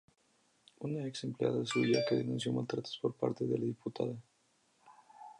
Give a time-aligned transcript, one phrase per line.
[0.87, 4.15] Una ex empleada suya que denunció maltratos por parte de la diputada.